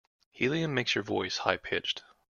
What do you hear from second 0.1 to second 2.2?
Helium makes your voice high pitched.